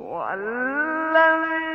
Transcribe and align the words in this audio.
والذي 0.00 1.69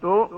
Tú. 0.00 0.37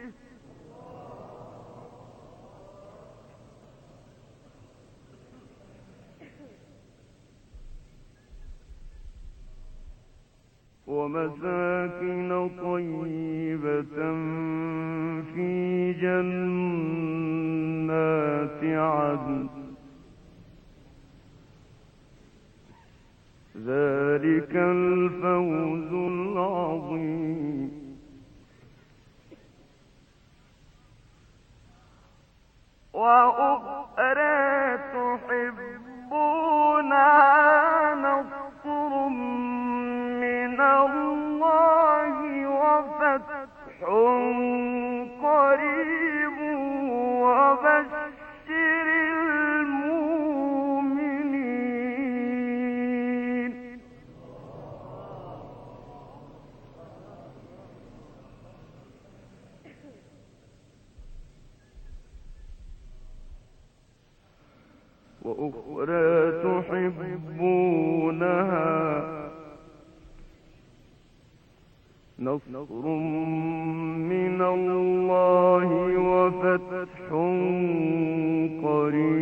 ومساكن 11.11 12.31
طيبة 12.63 13.95
في 15.33 15.93
جنات 15.93 17.01
عدن. 18.63 19.47
ذلك 23.57 24.55
الفوز 24.55 25.91
العظيم. 25.93 27.71
وأخرى 32.93 34.77
تحبونها 36.01 36.51
وأخرى 65.21 66.31
تحبونها 66.43 67.91
نصر 72.19 72.85
من 74.11 74.41
الله 74.41 75.69
وفتح 76.21 77.11
قريب. 78.63 79.20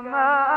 ما 0.00 0.49